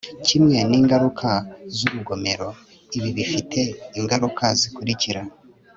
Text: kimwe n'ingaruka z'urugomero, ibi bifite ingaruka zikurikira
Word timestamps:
kimwe 0.25 0.57
n'ingaruka 0.69 1.29
z'urugomero, 1.75 2.49
ibi 2.97 3.09
bifite 3.17 3.59
ingaruka 3.97 4.45
zikurikira 4.59 5.21